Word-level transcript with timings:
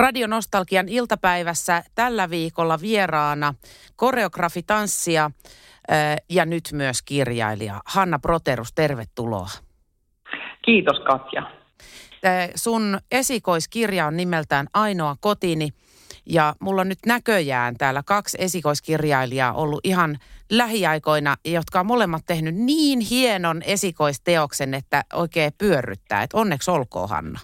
Radionostalgian 0.00 0.88
iltapäivässä 0.88 1.82
tällä 1.94 2.30
viikolla 2.30 2.80
vieraana 2.80 3.54
koreografi, 3.96 4.62
tanssia 4.62 5.30
ja 6.28 6.44
nyt 6.44 6.64
myös 6.72 7.02
kirjailija 7.02 7.80
Hanna 7.84 8.18
Proterus, 8.18 8.72
tervetuloa. 8.72 9.48
Kiitos 10.64 10.96
Katja. 11.00 11.42
Sun 12.54 12.98
esikoiskirja 13.10 14.06
on 14.06 14.16
nimeltään 14.16 14.66
Ainoa 14.74 15.16
kotini 15.20 15.68
ja 16.26 16.54
mulla 16.60 16.80
on 16.80 16.88
nyt 16.88 17.06
näköjään 17.06 17.76
täällä 17.76 18.02
kaksi 18.06 18.36
esikoiskirjailijaa 18.40 19.52
ollut 19.52 19.80
ihan 19.84 20.18
lähiaikoina, 20.50 21.36
jotka 21.44 21.80
on 21.80 21.86
molemmat 21.86 22.22
tehnyt 22.26 22.54
niin 22.54 23.00
hienon 23.00 23.62
esikoisteoksen, 23.62 24.74
että 24.74 25.04
oikein 25.12 25.52
pyörryttää. 25.58 26.22
Et 26.22 26.32
onneksi 26.32 26.70
olkoon, 26.70 27.08
Hanna. 27.08 27.40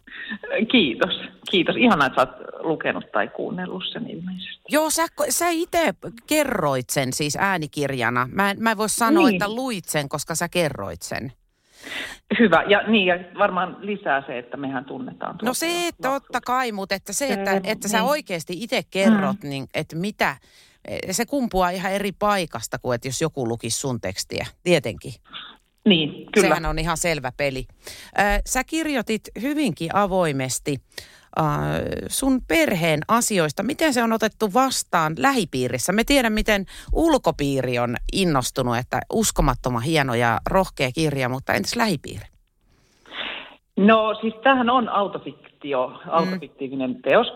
Kiitos. 0.70 1.20
Kiitos. 1.50 1.76
Ihanaa, 1.76 2.06
että 2.06 2.20
olet 2.20 2.64
lukenut 2.64 3.12
tai 3.12 3.28
kuunnellut 3.28 3.84
sen 3.92 4.10
ilmeisesti. 4.10 4.62
Joo, 4.68 4.90
sä, 4.90 5.06
sä 5.28 5.48
itse 5.48 5.94
kerroit 6.26 6.90
sen 6.90 7.12
siis 7.12 7.36
äänikirjana. 7.40 8.28
Mä 8.32 8.50
en, 8.50 8.56
mä 8.60 8.70
en 8.70 8.76
voi 8.76 8.88
sanoa, 8.88 9.26
niin. 9.26 9.34
että 9.34 9.54
luit 9.54 9.84
sen, 9.84 10.08
koska 10.08 10.34
sä 10.34 10.48
kerroit 10.48 11.02
sen. 11.02 11.32
Hyvä. 12.38 12.62
Ja, 12.62 12.82
niin, 12.82 13.06
ja 13.06 13.18
varmaan 13.38 13.76
lisää 13.80 14.22
se, 14.26 14.38
että 14.38 14.56
mehän 14.56 14.84
tunnetaan. 14.84 15.38
No 15.42 15.54
se, 15.54 15.90
totta 16.02 16.40
kai, 16.40 16.72
mutta 16.72 16.94
että 16.94 17.12
se, 17.12 17.26
että, 17.26 17.52
että 17.52 17.68
niin. 17.70 17.88
sä 17.88 18.02
oikeasti 18.02 18.52
itse 18.62 18.82
kerrot, 18.90 19.42
mm. 19.42 19.48
niin 19.48 19.66
että 19.74 19.96
mitä, 19.96 20.36
se 21.10 21.26
kumpuaa 21.26 21.70
ihan 21.70 21.92
eri 21.92 22.12
paikasta 22.12 22.78
kuin, 22.78 22.94
että 22.94 23.08
jos 23.08 23.20
joku 23.20 23.48
lukisi 23.48 23.80
sun 23.80 24.00
tekstiä, 24.00 24.46
tietenkin. 24.62 25.12
Niin, 25.88 26.26
kyllä. 26.32 26.48
Sehän 26.48 26.66
on 26.66 26.78
ihan 26.78 26.96
selvä 26.96 27.32
peli. 27.36 27.66
Sä 28.46 28.64
kirjoitit 28.64 29.22
hyvinkin 29.42 29.96
avoimesti 29.96 30.76
sun 32.08 32.42
perheen 32.48 33.00
asioista. 33.08 33.62
Miten 33.62 33.94
se 33.94 34.02
on 34.02 34.12
otettu 34.12 34.54
vastaan 34.54 35.14
lähipiirissä? 35.18 35.92
Me 35.92 36.04
tiedän, 36.04 36.32
miten 36.32 36.66
ulkopiiri 36.92 37.78
on 37.78 37.96
innostunut, 38.12 38.76
että 38.76 39.00
uskomattoman 39.12 39.82
hieno 39.82 40.14
ja 40.14 40.40
rohkea 40.46 40.92
kirja, 40.92 41.28
mutta 41.28 41.52
entäs 41.52 41.76
lähipiiri? 41.76 42.24
No 43.76 44.14
siis 44.20 44.34
tämähän 44.42 44.70
on 44.70 44.88
autofiktio, 44.88 45.46
mm. 45.74 46.10
autofiktiivinen 46.10 47.02
teos 47.02 47.32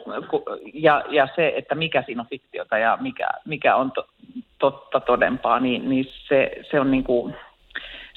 ja, 0.74 1.04
ja 1.08 1.28
se, 1.36 1.52
että 1.56 1.74
mikä 1.74 2.02
siinä 2.06 2.22
on 2.22 2.28
fiktiota 2.30 2.78
ja 2.78 2.98
mikä, 3.00 3.28
mikä 3.44 3.76
on 3.76 3.92
to, 3.92 4.06
totta 4.58 5.00
todempaa, 5.00 5.60
niin, 5.60 5.88
niin 5.88 6.06
se, 6.28 6.52
se 6.70 6.80
on 6.80 6.90
niin 6.90 7.04
kuin, 7.04 7.34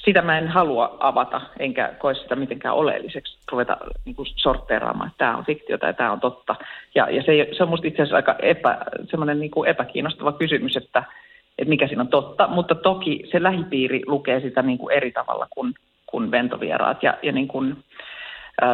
sitä 0.04 0.22
mä 0.22 0.38
en 0.38 0.48
halua 0.48 0.96
avata, 1.00 1.40
enkä 1.58 1.94
koe 1.98 2.14
sitä 2.14 2.36
mitenkään 2.36 2.74
oleelliseksi 2.74 3.38
ruveta 3.52 3.76
niin 4.04 4.16
kuin 4.16 4.28
sortteeraamaan, 4.36 5.08
että 5.08 5.18
tämä 5.18 5.36
on 5.36 5.44
fiktiota 5.44 5.86
ja 5.86 5.92
tämä 5.92 6.12
on 6.12 6.20
totta. 6.20 6.56
Ja, 6.94 7.10
ja 7.10 7.22
se, 7.22 7.48
se 7.56 7.62
on 7.62 7.68
musta 7.68 7.86
itse 7.86 8.02
asiassa 8.02 8.16
aika 8.16 8.36
epä, 8.42 8.78
semmoinen 9.10 9.40
niin 9.40 9.50
kuin 9.50 9.68
epäkiinnostava 9.68 10.32
kysymys, 10.32 10.76
että, 10.76 11.04
että 11.58 11.68
mikä 11.68 11.86
siinä 11.86 12.02
on 12.02 12.08
totta. 12.08 12.46
Mutta 12.46 12.74
toki 12.74 13.24
se 13.32 13.42
lähipiiri 13.42 14.02
lukee 14.06 14.40
sitä 14.40 14.62
niin 14.62 14.78
kuin 14.78 14.96
eri 14.96 15.12
tavalla 15.12 15.46
kuin, 15.50 15.74
kuin 16.06 16.30
ventovieraat 16.30 17.02
ja, 17.02 17.18
ja 17.22 17.32
niin 17.32 17.48
kuin, 17.48 17.76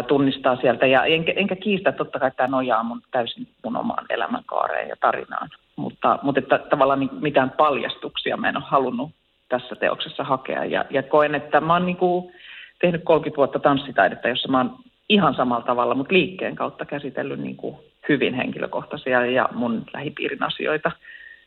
tunnistaa 0.08 0.56
sieltä. 0.56 0.86
Ja 0.86 1.04
enkä, 1.04 1.32
enkä 1.36 1.56
kiistä, 1.56 1.92
totta 1.92 2.18
kai 2.18 2.30
tämä 2.36 2.46
nojaa 2.46 2.82
mun 2.82 3.02
täysin 3.10 3.48
mun 3.64 3.76
omaan 3.76 4.06
elämänkaareen 4.10 4.88
ja 4.88 4.96
tarinaan. 5.00 5.48
Mutta, 5.76 6.18
mutta 6.22 6.38
että 6.38 6.58
tavallaan 6.58 7.00
niin 7.00 7.10
mitään 7.20 7.50
paljastuksia 7.50 8.36
mä 8.36 8.48
en 8.48 8.56
ole 8.56 8.64
halunnut 8.66 9.10
tässä 9.48 9.76
teoksessa 9.76 10.24
hakea. 10.24 10.64
Ja, 10.64 10.84
ja 10.90 11.02
koen, 11.02 11.34
että 11.34 11.60
mä 11.60 11.72
oon 11.72 11.86
niin 11.86 11.96
kuin 11.96 12.32
tehnyt 12.80 13.04
30 13.04 13.36
vuotta 13.36 13.58
tanssitaidetta, 13.58 14.28
jossa 14.28 14.48
mä 14.48 14.58
oon 14.58 14.76
ihan 15.08 15.34
samalla 15.34 15.64
tavalla, 15.64 15.94
mutta 15.94 16.14
liikkeen 16.14 16.56
kautta 16.56 16.84
käsitellyt 16.84 17.40
niin 17.40 17.56
kuin 17.56 17.76
hyvin 18.08 18.34
henkilökohtaisia 18.34 19.26
ja 19.26 19.48
mun 19.52 19.84
lähipiirin 19.94 20.42
asioita. 20.42 20.90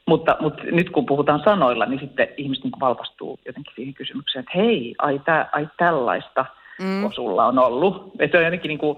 Mutta, 0.07 0.37
mutta 0.39 0.63
nyt 0.63 0.89
kun 0.89 1.05
puhutaan 1.05 1.41
sanoilla, 1.43 1.85
niin 1.85 1.99
sitten 1.99 2.27
ihmiset 2.37 2.63
niin 2.63 2.79
valpastuu 2.79 3.39
jotenkin 3.45 3.73
siihen 3.75 3.93
kysymykseen, 3.93 4.43
että 4.43 4.57
hei, 4.57 4.95
ai, 4.97 5.19
tä, 5.25 5.49
ai 5.51 5.67
tällaista 5.77 6.45
mm. 6.83 7.11
sulla 7.15 7.45
on 7.45 7.59
ollut. 7.59 8.11
Että 8.19 8.37
on 8.37 8.43
jotenkin 8.43 8.69
niin 8.69 8.79
kuin, 8.79 8.97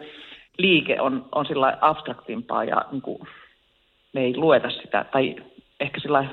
liike 0.58 1.02
on, 1.02 1.26
on 1.32 1.46
sillä 1.46 1.78
abstraktimpaa 1.82 2.64
ja 2.64 2.86
niin 2.92 3.02
kuin, 3.02 3.20
me 4.14 4.22
ei 4.22 4.38
lueta 4.38 4.70
sitä, 4.70 5.06
tai 5.12 5.36
ehkä 5.80 6.00
sillä 6.00 6.26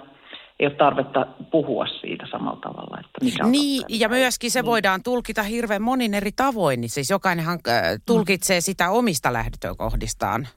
ei 0.60 0.66
ole 0.66 0.74
tarvetta 0.74 1.26
puhua 1.50 1.86
siitä 1.86 2.26
samalla 2.30 2.60
tavalla. 2.60 3.00
Että 3.00 3.24
mikä 3.24 3.44
on 3.44 3.52
niin, 3.52 3.80
totta, 3.80 3.96
ja 3.98 4.08
myöskin 4.08 4.50
se 4.50 4.60
niin. 4.60 4.66
voidaan 4.66 5.02
tulkita 5.02 5.42
hirveän 5.42 5.82
monin 5.82 6.14
eri 6.14 6.30
tavoin, 6.36 6.80
niin 6.80 6.90
siis 6.90 7.10
jokainenhan 7.10 7.58
äh, 7.68 7.82
tulkitsee 8.06 8.58
mm. 8.58 8.62
sitä 8.62 8.90
omista 8.90 9.32
lähtökohdistaan. 9.32 10.48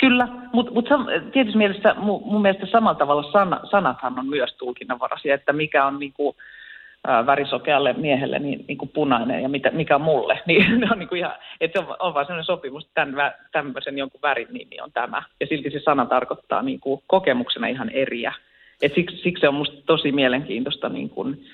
Kyllä, 0.00 0.28
mutta 0.52 0.72
mut 0.72 0.88
tietysti 1.32 1.58
mielessä 1.58 1.94
mun, 1.94 2.22
mun 2.24 2.42
mielestä 2.42 2.66
samalla 2.72 2.98
tavalla 2.98 3.32
sana, 3.32 3.60
sanathan 3.70 4.18
on 4.18 4.26
myös 4.26 4.54
tulkinnanvaraisia, 4.58 5.34
että 5.34 5.52
mikä 5.52 5.86
on 5.86 5.98
niinku, 5.98 6.36
ää, 7.06 7.26
värisokealle 7.26 7.92
miehelle 7.92 8.38
niin, 8.38 8.64
niin 8.68 8.78
kuin 8.78 8.90
punainen 8.94 9.42
ja 9.42 9.48
mitä, 9.48 9.70
mikä 9.70 9.98
mulle. 9.98 10.40
Niin, 10.46 10.80
ne 10.80 10.88
on, 10.92 10.98
niin 10.98 11.08
kuin 11.08 11.18
ihan, 11.18 11.32
että 11.60 11.80
on, 11.80 11.96
on 11.98 12.14
vaan 12.14 12.26
sellainen 12.26 12.44
sopimus, 12.44 12.84
että 12.84 12.94
tämän, 12.94 13.34
tämmöisen 13.52 13.98
jonkun 13.98 14.22
värin 14.22 14.48
nimi 14.50 14.80
on 14.80 14.92
tämä. 14.92 15.22
Ja 15.40 15.46
silti 15.46 15.70
se 15.70 15.80
sana 15.84 16.06
tarkoittaa 16.06 16.62
niin 16.62 16.80
kuin 16.80 17.02
kokemuksena 17.06 17.66
ihan 17.66 17.90
eriä. 17.90 18.32
Et 18.82 18.94
siksi, 18.94 19.16
siksi 19.16 19.40
se 19.40 19.48
on 19.48 19.54
minusta 19.54 19.82
tosi 19.86 20.12
mielenkiintoista 20.12 20.88
niin 20.88 21.10
kuin, 21.10 21.44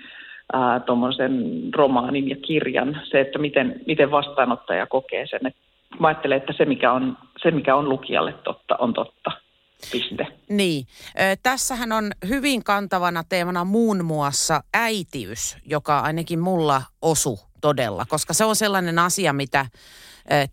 tuommoisen 0.87 1.45
romaanin 1.75 2.31
ja 2.31 2.37
kirjan, 2.37 3.01
se, 3.05 3.21
että 3.21 3.39
miten, 3.39 3.81
miten 3.87 4.11
vastaanottaja 4.11 4.87
kokee 4.87 5.27
sen. 5.27 5.47
Et 5.47 5.57
mä 5.99 6.09
ajattelen, 6.09 6.37
että 6.37 6.53
se 6.57 6.65
mikä, 6.65 6.93
on, 6.93 7.17
se, 7.43 7.51
mikä 7.51 7.77
on 7.77 7.89
lukijalle 7.89 8.33
totta, 8.45 8.77
on 8.79 8.95
totta. 8.95 9.31
Piste. 9.93 10.27
Niin. 10.49 10.87
Tässähän 11.43 11.93
on 11.93 12.11
hyvin 12.29 12.65
kantavana 12.65 13.25
teemana 13.25 13.65
muun 13.65 14.05
muassa 14.05 14.63
äitiys, 14.75 15.57
joka 15.67 15.99
ainakin 15.99 16.41
mulla 16.41 16.83
osu 17.03 17.41
todella, 17.61 18.07
koska 18.09 18.35
se 18.35 18.45
on 18.45 18.57
sellainen 18.57 18.99
asia, 18.99 19.33
mitä 19.33 19.67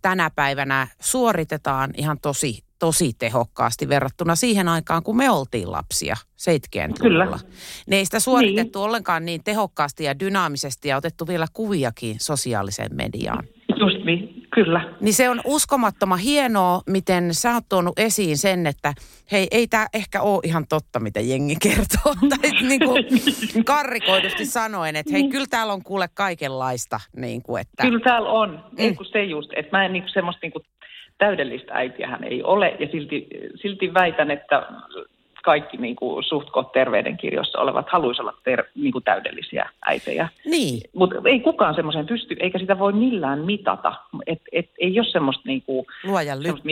tänä 0.01 0.29
päivänä 0.35 0.87
suoritetaan 0.99 1.93
ihan 1.97 2.19
tosi 2.21 2.63
tosi 2.79 3.13
tehokkaasti 3.13 3.89
verrattuna 3.89 4.35
siihen 4.35 4.67
aikaan, 4.67 5.03
kun 5.03 5.17
me 5.17 5.29
oltiin 5.29 5.71
lapsia 5.71 6.15
70-luvulla. 6.15 7.39
Ne 7.87 7.95
ei 7.95 8.05
sitä 8.05 8.19
suoritettu 8.19 8.79
niin. 8.79 8.85
ollenkaan 8.85 9.25
niin 9.25 9.43
tehokkaasti 9.43 10.03
ja 10.03 10.19
dynaamisesti 10.19 10.87
ja 10.87 10.97
otettu 10.97 11.27
vielä 11.27 11.45
kuviakin 11.53 12.15
sosiaaliseen 12.21 12.95
mediaan. 12.95 13.43
Just 13.79 14.05
niin, 14.05 14.38
kyllä. 14.63 14.81
Niin 15.01 15.13
se 15.13 15.29
on 15.29 15.41
uskomattoman 15.45 16.19
hienoa, 16.19 16.81
miten 16.87 17.33
sä 17.33 17.53
oot 17.53 17.63
tuonut 17.69 17.99
esiin 17.99 18.37
sen, 18.37 18.67
että 18.67 18.93
hei, 19.31 19.47
ei 19.51 19.67
tämä 19.67 19.87
ehkä 19.93 20.21
ole 20.21 20.41
ihan 20.43 20.65
totta, 20.69 20.99
mitä 20.99 21.19
jengi 21.19 21.55
kertoo. 21.63 22.13
tai 22.29 22.51
niin 22.51 22.79
kuin 22.79 23.05
karrikoidusti 23.65 24.45
sanoen, 24.45 24.95
että 24.95 25.13
hei, 25.13 25.29
kyllä 25.29 25.45
täällä 25.49 25.73
on 25.73 25.83
kuule 25.83 26.07
kaikenlaista. 26.13 26.99
Niin 27.15 27.41
kuin, 27.43 27.61
että... 27.61 27.83
Kyllä 27.83 27.99
täällä 27.99 28.29
on. 28.29 28.49
Mm. 28.49 28.77
Ei 28.77 28.95
kun 28.95 29.05
se 29.05 29.23
just, 29.23 29.49
että 29.55 29.77
mä 29.77 29.85
en 29.85 29.93
niin 29.93 30.03
kuin 30.03 30.13
semmoista 30.13 30.39
niin 30.41 30.51
kuin 30.51 30.63
täydellistä 31.17 31.73
äitiähän 31.73 32.23
ei 32.23 32.43
ole, 32.43 32.75
ja 32.79 32.87
silti, 32.91 33.27
silti 33.61 33.93
väitän, 33.93 34.31
että 34.31 34.67
kaikki 35.49 35.77
niin 35.77 35.95
kuin 35.95 36.23
suht 36.23 36.47
terveydenkirjoissa 36.73 37.59
olevat 37.59 37.89
haluaisivat 37.89 38.29
olla 38.29 38.41
ter, 38.43 38.63
niin 38.75 38.91
kuin 38.91 39.03
täydellisiä 39.03 39.69
äitejä. 39.85 40.29
Niin. 40.45 40.81
Mutta 40.95 41.15
ei 41.25 41.39
kukaan 41.39 41.75
semmoiseen 41.75 42.05
pysty, 42.05 42.35
eikä 42.39 42.59
sitä 42.59 42.79
voi 42.79 42.93
millään 42.93 43.39
mitata. 43.39 43.93
Et, 44.27 44.41
et, 44.51 44.69
ei 44.79 44.99
ole 44.99 45.07
semmoista... 45.11 45.43
Niin 45.45 45.61
kuin, 45.61 45.85
Luojan 46.03 46.43
lytty. 46.43 46.69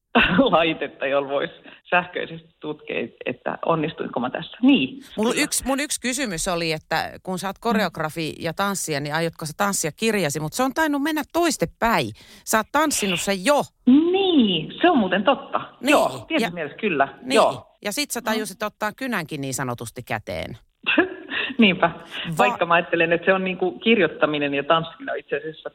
laitetta, 0.56 1.06
jolla 1.06 1.28
voisi 1.28 1.54
sähköisesti 1.90 2.48
tutkia, 2.60 3.08
että 3.26 3.58
onnistuinko 3.66 4.20
mä 4.20 4.30
tässä. 4.30 4.56
Niin. 4.62 5.02
Mun 5.16 5.32
yksi, 5.36 5.66
mun 5.66 5.80
yksi 5.80 6.00
kysymys 6.00 6.48
oli, 6.48 6.72
että 6.72 7.12
kun 7.22 7.38
sä 7.38 7.46
oot 7.46 7.58
koreografi 7.60 8.34
ja 8.38 8.54
tanssija, 8.54 9.00
niin 9.00 9.14
aiotko 9.14 9.46
sä 9.46 9.52
tanssia 9.56 9.90
kirjasi, 9.92 10.40
mutta 10.40 10.56
se 10.56 10.62
on 10.62 10.74
tainnut 10.74 11.02
mennä 11.02 11.22
toistepäin. 11.32 12.10
Sä 12.44 12.58
oot 12.58 12.66
tanssinut 12.72 13.20
sen 13.20 13.44
jo. 13.44 13.62
Niin, 13.86 14.72
se 14.80 14.90
on 14.90 14.98
muuten 14.98 15.24
totta. 15.24 15.60
Niin. 15.80 15.90
Joo, 15.90 16.08
tietysti 16.08 16.42
ja, 16.42 16.50
mielessä 16.50 16.78
kyllä. 16.78 17.08
Niin. 17.22 17.36
Joo. 17.36 17.69
Ja 17.84 17.92
sit 17.92 18.10
sä 18.10 18.22
tajusit 18.22 18.62
ottaa 18.62 18.92
kynänkin 18.92 19.40
niin 19.40 19.54
sanotusti 19.54 20.02
käteen. 20.02 20.58
Niinpä. 21.58 21.90
Vaikka 22.38 22.66
mä 22.66 22.74
ajattelen, 22.74 23.12
että 23.12 23.24
se 23.24 23.32
on 23.32 23.44
niin 23.44 23.56
kuin 23.56 23.80
kirjoittaminen 23.80 24.54
ja 24.54 24.62
tanssiminen 24.62 25.18
itse 25.18 25.36
asiassa 25.36 25.70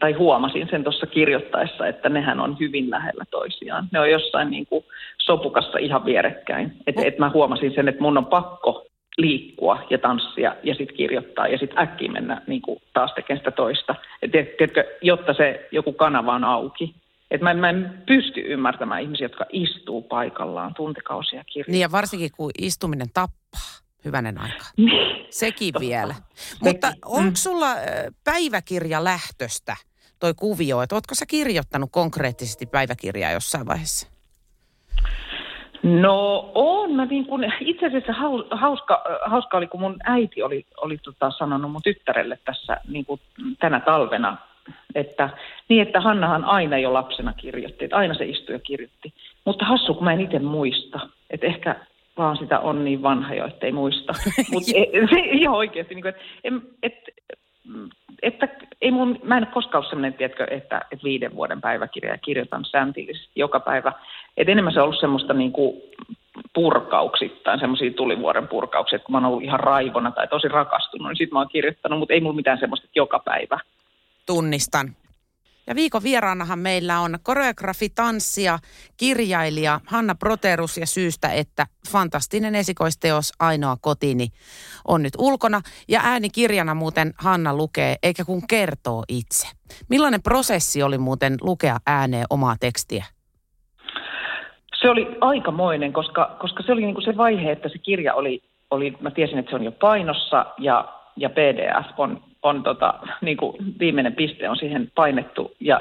tai 0.00 0.12
huomasin 0.12 0.68
sen 0.70 0.84
tuossa 0.84 1.06
kirjoittaessa, 1.06 1.86
että 1.86 2.08
nehän 2.08 2.40
on 2.40 2.56
hyvin 2.60 2.90
lähellä 2.90 3.24
toisiaan. 3.30 3.88
Ne 3.92 4.00
on 4.00 4.10
jossain 4.10 4.50
niin 4.50 4.66
kuin 4.66 4.84
sopukassa 5.18 5.78
ihan 5.78 6.04
vierekkäin. 6.04 6.72
Että 6.86 7.02
et 7.04 7.18
mä 7.18 7.30
huomasin 7.30 7.74
sen, 7.74 7.88
että 7.88 8.02
mun 8.02 8.18
on 8.18 8.26
pakko 8.26 8.86
liikkua 9.18 9.86
ja 9.90 9.98
tanssia 9.98 10.56
ja 10.62 10.74
sitten 10.74 10.96
kirjoittaa 10.96 11.48
ja 11.48 11.58
sitten 11.58 11.78
äkkiä 11.78 12.10
mennä 12.10 12.42
niin 12.46 12.62
kuin 12.62 12.82
taas 12.94 13.12
tekemään 13.14 13.40
sitä 13.40 13.50
toista. 13.50 13.94
Et, 14.22 14.30
tiedätkö, 14.30 14.84
jotta 15.02 15.34
se 15.34 15.68
joku 15.72 15.92
kanava 15.92 16.34
on 16.34 16.44
auki. 16.44 16.94
Et 17.30 17.40
mä, 17.40 17.54
mä 17.54 17.70
en 17.70 18.02
pysty 18.06 18.40
ymmärtämään 18.40 19.02
ihmisiä, 19.02 19.24
jotka 19.24 19.44
istuu 19.52 20.02
paikallaan 20.02 20.74
tuntikausia 20.74 21.44
kirjoittaa. 21.44 21.72
Niin 21.72 21.80
ja 21.80 21.92
varsinkin 21.92 22.30
kun 22.36 22.50
istuminen 22.58 23.08
tappaa. 23.14 23.70
Hyvänen 24.04 24.40
aika. 24.40 24.64
Niin. 24.76 25.26
Sekin 25.30 25.72
Totta. 25.72 25.86
vielä. 25.86 26.14
Mutta 26.62 26.92
onko 27.04 27.30
mm. 27.30 27.34
sulla 27.34 27.66
päiväkirja 28.24 29.04
lähtöstä 29.04 29.76
toi 30.20 30.34
kuvio, 30.34 30.82
että 30.82 30.94
ootko 30.94 31.14
sä 31.14 31.26
kirjoittanut 31.26 31.90
konkreettisesti 31.92 32.66
päiväkirjaa 32.66 33.30
jossain 33.30 33.66
vaiheessa? 33.66 34.10
No 35.82 36.50
on, 36.54 36.92
mä 36.92 37.04
niin 37.04 37.26
kun, 37.26 37.44
itse 37.60 37.86
asiassa 37.86 38.12
hauska, 38.50 39.02
hauska 39.26 39.56
oli, 39.56 39.66
kun 39.66 39.80
mun 39.80 39.96
äiti 40.04 40.42
oli, 40.42 40.66
oli 40.80 40.98
tota, 40.98 41.30
sanonut 41.38 41.72
mun 41.72 41.82
tyttärelle 41.82 42.38
tässä 42.44 42.76
niin 42.88 43.06
tänä 43.58 43.80
talvena, 43.80 44.36
että 44.94 45.30
niin, 45.68 45.82
että 45.82 46.00
Hannahan 46.00 46.44
aina 46.44 46.78
jo 46.78 46.92
lapsena 46.92 47.32
kirjoitti, 47.32 47.84
että 47.84 47.96
aina 47.96 48.14
se 48.14 48.24
istui 48.24 48.54
ja 48.54 48.58
kirjoitti. 48.58 49.12
Mutta 49.44 49.64
hassu, 49.64 49.94
kun 49.94 50.04
mä 50.04 50.12
en 50.12 50.20
itse 50.20 50.38
muista, 50.38 51.00
että 51.30 51.46
ehkä 51.46 51.76
vaan 52.16 52.36
sitä 52.36 52.58
on 52.58 52.84
niin 52.84 53.02
vanha 53.02 53.34
jo, 53.34 53.46
ettei 53.46 53.72
muista. 53.72 54.14
Mutta 54.52 54.70
se 55.10 55.18
ihan 55.18 55.56
oikeasti, 55.56 55.94
niin 55.94 56.02
kuin, 56.02 56.14
että, 56.82 57.12
että, 58.22 58.46
että 58.46 58.48
ei 58.80 58.90
mun, 58.90 59.18
mä 59.22 59.36
en 59.36 59.44
ole 59.44 59.52
koskaan 59.52 59.78
ollut 59.78 59.90
sellainen, 59.90 60.14
tiedätkö, 60.14 60.46
että, 60.50 60.80
että 60.92 61.04
viiden 61.04 61.36
vuoden 61.36 61.60
päiväkirja 61.60 62.18
kirjoitan 62.18 62.64
säntillisesti 62.64 63.32
joka 63.36 63.60
päivä. 63.60 63.92
Et 64.36 64.48
enemmän 64.48 64.72
se 64.72 64.80
on 64.80 64.84
ollut 64.84 65.00
semmoista 65.00 65.34
niin 65.34 65.52
kuin 65.52 65.82
purkauksittain, 66.54 67.60
semmoisia 67.60 67.90
tulivuoren 67.90 68.48
purkauksia, 68.48 68.96
että 68.96 69.06
kun 69.06 69.12
mä 69.12 69.18
oon 69.18 69.24
ollut 69.24 69.42
ihan 69.42 69.60
raivona 69.60 70.10
tai 70.10 70.28
tosi 70.28 70.48
rakastunut, 70.48 71.08
niin 71.08 71.16
sit 71.16 71.32
mä 71.32 71.38
oon 71.38 71.48
kirjoittanut, 71.48 71.98
mutta 71.98 72.14
ei 72.14 72.20
mulla 72.20 72.36
mitään 72.36 72.58
semmoista, 72.58 72.84
että 72.84 72.98
joka 72.98 73.18
päivä. 73.18 73.58
Tunnistan. 74.30 74.96
Ja 75.66 75.74
viikon 75.74 76.02
vieraanahan 76.02 76.58
meillä 76.58 77.00
on 77.00 77.18
koreografi, 77.22 77.88
tanssija, 77.88 78.58
kirjailija 78.96 79.80
Hanna 79.86 80.14
Proterus 80.14 80.78
ja 80.78 80.86
syystä, 80.86 81.28
että 81.28 81.66
fantastinen 81.92 82.54
esikoisteos 82.54 83.32
Ainoa 83.40 83.76
kotini 83.80 84.26
on 84.88 85.02
nyt 85.02 85.12
ulkona. 85.18 85.60
Ja 85.88 86.00
äänikirjana 86.04 86.74
muuten 86.74 87.12
Hanna 87.18 87.54
lukee, 87.54 87.96
eikä 88.02 88.24
kun 88.24 88.42
kertoo 88.46 89.04
itse. 89.08 89.48
Millainen 89.88 90.22
prosessi 90.22 90.82
oli 90.82 90.98
muuten 90.98 91.36
lukea 91.40 91.76
ääneen 91.86 92.26
omaa 92.30 92.56
tekstiä? 92.60 93.04
Se 94.80 94.90
oli 94.90 95.06
aikamoinen, 95.20 95.92
koska, 95.92 96.36
koska 96.40 96.62
se 96.62 96.72
oli 96.72 96.82
niin 96.82 96.94
kuin 96.94 97.04
se 97.04 97.16
vaihe, 97.16 97.52
että 97.52 97.68
se 97.68 97.78
kirja 97.78 98.14
oli, 98.14 98.42
oli, 98.70 98.96
mä 99.00 99.10
tiesin, 99.10 99.38
että 99.38 99.50
se 99.50 99.56
on 99.56 99.64
jo 99.64 99.72
painossa 99.72 100.46
ja, 100.58 100.94
ja 101.16 101.30
PDF 101.30 101.98
on 101.98 102.29
on 102.42 102.62
tota, 102.62 102.94
niin 103.20 103.36
kuin 103.36 103.56
viimeinen 103.80 104.12
piste 104.12 104.48
on 104.48 104.56
siihen 104.56 104.92
painettu 104.94 105.52
ja, 105.60 105.80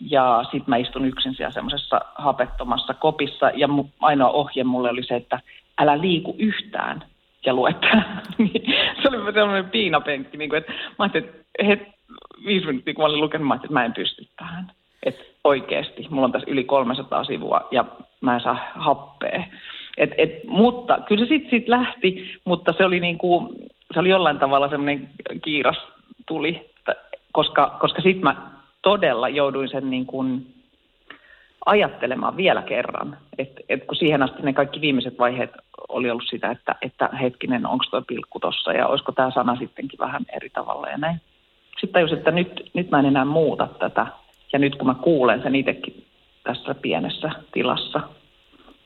ja 0.00 0.44
sitten 0.44 0.64
mä 0.66 0.76
istun 0.76 1.04
yksin 1.04 1.34
siellä 1.34 1.52
semmoisessa 1.52 2.00
hapettomassa 2.14 2.94
kopissa 2.94 3.50
ja 3.54 3.68
mu, 3.68 3.84
ainoa 4.00 4.30
ohje 4.30 4.64
mulle 4.64 4.90
oli 4.90 5.02
se, 5.02 5.16
että 5.16 5.40
älä 5.78 6.00
liiku 6.00 6.36
yhtään 6.38 7.04
ja 7.46 7.54
lue 7.54 7.74
Se 9.02 9.08
oli 9.08 9.32
sellainen 9.32 9.70
piinapenkki, 9.70 10.36
niin 10.36 10.50
kuin, 10.50 10.58
että 10.58 10.72
mä 10.72 10.94
ajattelin, 10.98 11.28
että 11.28 11.64
het, 11.66 11.80
viisi 12.46 12.66
minuuttia 12.66 12.94
kun 12.94 13.02
mä 13.02 13.06
olin 13.06 13.20
lukenut, 13.20 13.46
mä 13.46 13.54
ajattelin, 13.54 13.70
että 13.70 13.80
mä 13.80 13.84
en 13.84 13.92
pysty 13.92 14.26
tähän. 14.36 14.72
Että 15.02 15.24
oikeasti, 15.44 16.06
mulla 16.10 16.24
on 16.24 16.32
tässä 16.32 16.50
yli 16.50 16.64
300 16.64 17.24
sivua 17.24 17.68
ja 17.70 17.84
mä 18.20 18.34
en 18.34 18.40
saa 18.40 18.58
happea. 18.74 19.44
Et, 19.96 20.10
et, 20.18 20.44
mutta 20.44 20.98
kyllä 21.08 21.24
se 21.24 21.28
sitten 21.28 21.50
sit 21.50 21.68
lähti, 21.68 22.38
mutta 22.44 22.74
se 22.78 22.84
oli, 22.84 23.00
niinku, 23.00 23.54
se 23.94 24.00
oli 24.00 24.08
jollain 24.08 24.38
tavalla 24.38 24.68
semmoinen 24.68 25.08
kiiras 25.42 25.76
tuli, 26.30 26.70
koska, 27.32 27.76
koska 27.80 28.02
sitten 28.02 28.22
mä 28.22 28.36
todella 28.82 29.28
jouduin 29.28 29.68
sen 29.68 29.90
niin 29.90 30.06
kuin 30.06 30.46
ajattelemaan 31.66 32.36
vielä 32.36 32.62
kerran. 32.62 33.16
että 33.38 33.60
et 33.68 33.84
kun 33.84 33.96
siihen 33.96 34.22
asti 34.22 34.42
ne 34.42 34.52
kaikki 34.52 34.80
viimeiset 34.80 35.18
vaiheet 35.18 35.50
oli 35.88 36.10
ollut 36.10 36.28
sitä, 36.30 36.50
että, 36.50 36.74
että 36.82 37.08
hetkinen, 37.22 37.66
onko 37.66 37.84
tuo 37.90 38.02
pilkku 38.02 38.40
tossa 38.40 38.72
ja 38.72 38.86
olisiko 38.86 39.12
tämä 39.12 39.30
sana 39.30 39.56
sittenkin 39.56 39.98
vähän 39.98 40.22
eri 40.36 40.50
tavalla 40.50 40.88
ja 40.88 40.98
näin. 40.98 41.20
Sitten 41.70 41.92
tajusin, 41.92 42.18
että 42.18 42.30
nyt, 42.30 42.70
nyt 42.74 42.90
mä 42.90 42.98
en 42.98 43.06
enää 43.06 43.24
muuta 43.24 43.68
tätä. 43.78 44.06
Ja 44.52 44.58
nyt 44.58 44.76
kun 44.76 44.86
mä 44.86 44.94
kuulen 44.94 45.42
sen 45.42 45.54
itsekin 45.54 46.04
tässä 46.44 46.74
pienessä 46.74 47.30
tilassa, 47.52 48.00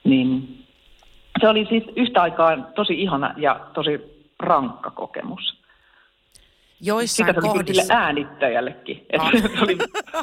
niin 0.05 0.58
se 1.40 1.49
oli 1.49 1.67
siis 1.67 1.85
yhtä 1.97 2.23
aikaa 2.23 2.56
tosi 2.75 3.02
ihana 3.02 3.35
ja 3.37 3.61
tosi 3.75 4.00
rankka 4.38 4.90
kokemus 4.90 5.63
joissain 6.81 7.29
Sitä 7.29 7.41
kohdissa... 7.41 7.94
äänittäjällekin. 7.94 9.06
Ah. 9.19 9.32
se, 9.43 9.49
tuli, 9.49 9.79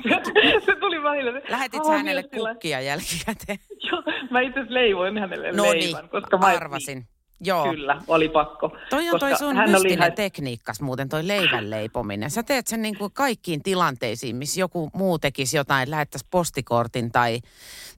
se 0.66 0.76
tuli 0.76 1.04
välillä. 1.04 1.42
Lähetit 1.50 1.86
sä 1.86 1.92
hänelle 1.92 2.24
kukkia 2.24 2.82
jälkikäteen? 2.82 3.60
Joo, 3.92 4.04
mä 4.30 4.42
itse 4.42 4.60
asiassa 4.60 4.74
leivoin 4.74 5.18
hänelle 5.18 5.52
no 5.52 5.64
leivän. 5.64 5.80
Niin, 5.80 6.10
koska 6.10 6.38
mä 6.38 6.46
arvasin. 6.46 7.08
Joo. 7.44 7.64
Kyllä, 7.70 8.02
oli 8.08 8.30
pakko. 8.30 8.78
Toi 8.90 9.10
on 9.10 9.20
toi 9.20 9.38
sun 9.38 9.56
hän 9.56 9.70
mystinen 9.70 10.04
oli... 10.04 10.12
tekniikkas 10.12 10.82
muuten, 10.82 11.10
toi 11.10 11.28
leivän 11.28 11.70
leipominen. 11.70 12.30
Sä 12.30 12.44
teet 12.44 12.68
sen 12.68 12.82
niin 12.82 12.98
kuin 12.98 13.12
kaikkiin 13.14 13.64
tilanteisiin, 13.64 14.36
missä 14.36 14.60
joku 14.60 14.90
muu 14.94 15.20
tekisi 15.20 15.58
jotain, 15.58 15.92
lähettäisi 15.92 16.28
postikortin 16.32 17.12
tai, 17.12 17.40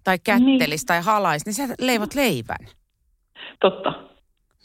tai 0.03 0.19
kättelis 0.19 0.81
niin. 0.81 0.87
tai 0.87 1.01
halais, 1.01 1.45
niin 1.45 1.53
sä 1.53 1.63
leivot 1.79 2.13
leivän. 2.13 2.67
Totta. 3.59 3.93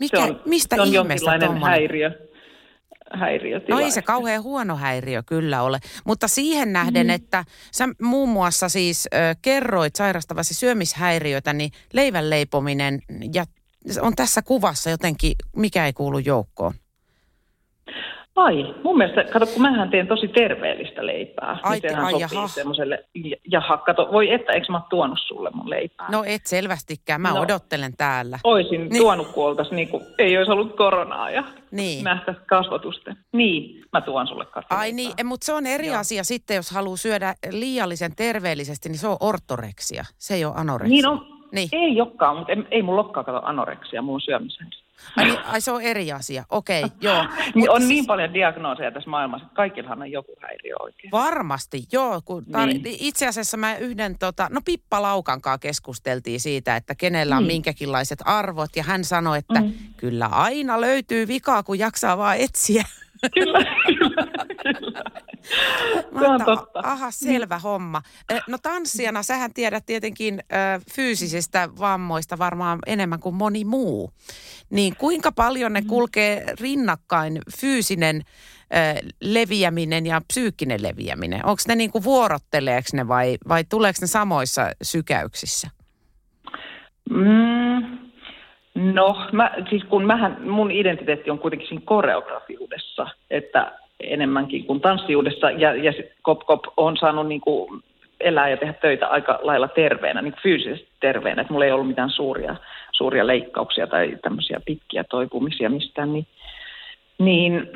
Mikä, 0.01 0.17
se 0.17 0.23
on, 0.23 0.41
mistä 0.45 0.77
se 0.77 0.83
on 0.83 0.89
ihmeestä 0.89 1.31
jonkinlainen 1.31 1.63
häiriö 1.63 2.29
häiriötila. 3.13 3.79
No 3.79 3.85
ei 3.85 3.91
se 3.91 4.03
kauhean 4.03 4.43
huono 4.43 4.77
häiriö 4.77 5.23
kyllä 5.23 5.63
ole, 5.63 5.79
mutta 6.05 6.29
siihen 6.29 6.73
nähden, 6.73 7.07
mm. 7.07 7.11
että 7.11 7.45
sä 7.73 7.89
muun 8.03 8.29
muassa 8.29 8.69
siis 8.69 9.07
ö, 9.15 9.19
kerroit 9.43 9.97
sairastavasi 9.97 10.55
syömishäiriötä, 10.55 11.53
niin 11.53 11.73
leivän 11.93 12.31
leipominen 12.31 13.03
ja 13.33 13.45
on 14.01 14.17
tässä 14.17 14.43
kuvassa 14.43 14.91
jotenkin, 14.91 15.33
mikä 15.57 15.87
ei 15.87 15.93
kuulu 15.93 16.19
joukkoon. 16.19 16.75
Ai, 18.39 18.75
mun 18.85 18.99
mielestä, 18.99 19.25
kato, 19.33 19.47
kun 19.47 19.63
mähän 19.63 19.91
teen 19.91 20.07
tosi 20.07 20.29
terveellistä 20.29 21.07
leipää. 21.07 21.59
Ai, 21.63 21.81
niin 21.81 21.99
ai 21.99 22.21
jaha. 22.21 22.49
Semmoiselle, 22.49 23.05
jaha, 23.51 23.77
kato, 23.77 24.09
voi 24.13 24.33
että, 24.33 24.53
eikö 24.53 24.73
mä 24.73 24.81
tuonut 24.91 25.19
sulle 25.27 25.51
mun 25.55 25.71
leipää? 25.71 26.09
No 26.11 26.25
et 26.27 26.47
selvästikään, 26.47 27.21
mä 27.21 27.31
no, 27.31 27.41
odottelen 27.41 27.97
täällä. 27.97 28.39
Oisin 28.45 28.89
niin. 28.89 29.03
tuonut 29.03 29.29
kuoltas, 29.29 29.71
niin 29.71 29.89
kuin 29.89 30.03
ei 30.19 30.39
olisi 30.39 30.53
ollut 30.53 30.77
koronaa 30.77 31.31
ja 31.31 31.45
niin. 31.71 32.05
nähtäisi 32.05 32.41
kasvatusten. 32.47 33.17
Niin, 33.33 33.85
mä 33.93 34.01
tuon 34.01 34.27
sulle 34.27 34.45
kasvatusta. 34.45 34.79
Ai 34.79 34.93
niin, 34.93 35.13
mutta 35.25 35.45
se 35.45 35.53
on 35.53 35.67
eri 35.67 35.87
Joo. 35.87 35.99
asia 35.99 36.25
sitten, 36.25 36.55
jos 36.55 36.71
haluaa 36.71 36.97
syödä 36.97 37.35
liiallisen 37.51 38.13
terveellisesti, 38.17 38.89
niin 38.89 38.99
se 38.99 39.09
on 39.09 39.17
ortoreksia, 39.21 40.05
se 40.19 40.35
ei 40.35 40.45
ole 40.45 40.55
anoreksia. 40.57 40.95
Niin 40.95 41.07
on, 41.07 41.27
niin. 41.53 41.69
ei 41.73 42.01
olekaan, 42.01 42.37
mutta 42.37 42.53
ei, 42.53 42.65
ei 42.71 42.83
mulla 42.83 43.03
olekaan 43.03 43.25
kato 43.25 43.41
anoreksia, 43.45 44.03
mulla 44.03 44.17
on 44.17 44.21
syömishäiriö. 44.21 44.88
Ai, 45.17 45.25
niin, 45.25 45.39
ai 45.39 45.61
se 45.61 45.71
on 45.73 45.83
eri 45.83 46.13
asia, 46.13 46.45
okei, 46.51 46.85
okay, 46.85 46.99
joo. 47.11 47.27
niin 47.55 47.71
on 47.71 47.81
siis... 47.81 47.89
niin 47.89 48.07
paljon 48.07 48.35
diagnooseja 48.35 48.93
tässä 48.93 49.11
maailmassa, 49.11 49.47
että 49.47 49.57
kaikillahan 49.57 50.03
on 50.03 50.11
joku 50.11 50.35
häiriö 50.43 50.75
oikein. 50.81 51.11
Varmasti, 51.11 51.83
joo. 51.93 52.21
Kun 52.25 52.45
niin. 52.67 52.83
itse 52.85 53.27
asiassa 53.27 53.57
mä 53.57 53.77
yhden, 53.77 54.19
tota, 54.19 54.49
no 54.51 54.61
Pippa 54.65 55.03
Laukankaa 55.03 55.59
keskusteltiin 55.59 56.41
siitä, 56.41 56.77
että 56.77 56.95
kenellä 56.95 57.37
on 57.37 57.43
niin. 57.43 57.55
minkäkinlaiset 57.55 58.19
arvot. 58.25 58.77
Ja 58.77 58.83
hän 58.83 59.05
sanoi, 59.05 59.39
että 59.39 59.61
mm. 59.61 59.73
kyllä 59.97 60.27
aina 60.27 60.81
löytyy 60.81 61.29
vikaa, 61.29 61.63
kun 61.63 61.79
jaksaa 61.79 62.19
vaan 62.19 62.37
etsiä. 62.37 62.85
Kyllä, 63.35 63.59
kyllä, 63.99 64.27
kyllä. 64.63 65.03
Se 66.19 66.29
on 66.29 66.45
totta. 66.45 66.81
Aha, 66.85 67.11
selvä 67.11 67.55
niin. 67.55 67.63
homma. 67.63 68.03
No 68.49 68.59
tanssijana, 68.63 69.23
sähän 69.23 69.55
tiedät 69.55 69.87
tietenkin 69.87 70.41
ö, 70.41 70.81
fyysisistä 70.95 71.69
vammoista 71.81 72.39
varmaan 72.39 72.79
enemmän 72.87 73.21
kuin 73.21 73.35
moni 73.35 73.65
muu. 73.65 74.11
Niin 74.71 74.97
kuinka 74.97 75.33
paljon 75.33 75.73
ne 75.73 75.81
mm. 75.81 75.87
kulkee 75.87 76.45
rinnakkain 76.61 77.39
fyysinen 77.61 78.17
ö, 78.17 79.09
leviäminen 79.21 80.07
ja 80.07 80.21
psyykkinen 80.29 80.83
leviäminen? 80.83 81.47
Onko 81.47 81.63
ne 81.69 81.75
niin 81.75 81.91
kuin 81.91 82.05
vuorotteleeko 82.05 82.89
ne 82.93 83.09
vai, 83.09 83.39
vai 83.49 83.65
tuleeko 83.65 83.99
ne 84.01 84.07
samoissa 84.07 84.71
sykäyksissä? 84.83 85.71
Mm, 87.11 87.99
no, 88.75 89.27
mä, 89.33 89.51
siis 89.71 89.85
kun 89.85 90.07
mähän, 90.07 90.51
mun 90.51 90.71
identiteetti 90.71 91.31
on 91.31 91.39
kuitenkin 91.39 91.69
siinä 91.69 91.83
koreografiudessa, 91.85 93.07
että 93.31 93.79
enemmänkin 94.01 94.65
kuin 94.65 94.81
tanssijuudessa. 94.81 95.51
Ja, 95.51 95.75
ja 95.75 95.93
Kop 96.23 96.47
Kop 96.47 96.65
on 96.77 96.97
saanut 96.97 97.27
niin 97.27 97.41
kuin 97.41 97.83
elää 98.21 98.49
ja 98.49 98.57
tehdä 98.57 98.73
töitä 98.73 99.07
aika 99.07 99.39
lailla 99.43 99.69
terveenä, 99.69 100.23
niin 100.23 100.35
fyysisesti 100.43 100.89
terveenä. 101.01 101.43
Että 101.43 101.53
mulla 101.53 101.65
ei 101.65 101.73
ollut 101.73 101.89
mitään 101.89 102.11
suuria, 102.11 102.57
suuria 102.93 103.27
leikkauksia 103.27 103.87
tai 103.87 104.19
tämmöisiä 104.23 104.61
pitkiä 104.67 105.05
toipumisia 105.05 105.71
mistään. 105.71 106.13
Niin, 106.13 106.27
niin 107.19 107.71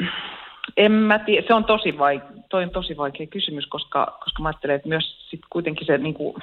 en 0.77 0.93
mä 0.93 1.19
tiedä, 1.19 1.47
se 1.47 1.55
on 1.55 1.65
tosi, 1.65 1.99
vaikea, 1.99 2.29
toi 2.49 2.63
on 2.63 2.71
tosi 2.71 2.97
vaikea 2.97 3.27
kysymys, 3.27 3.67
koska, 3.67 4.19
koska 4.25 4.43
mä 4.43 4.49
ajattelen, 4.49 4.77
että 4.77 4.89
myös 4.89 5.31
sit 5.31 5.41
kuitenkin 5.51 5.87
se 5.87 5.99
niin 5.99 6.15
kuin, 6.15 6.37